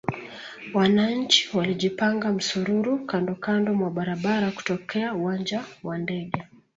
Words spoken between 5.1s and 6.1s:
uwanja wa